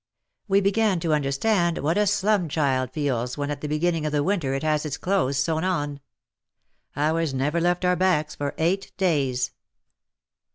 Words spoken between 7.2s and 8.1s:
never left our